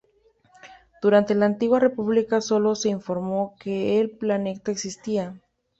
[0.99, 5.35] Durante la Antigua República sólo se informó que el planeta existía.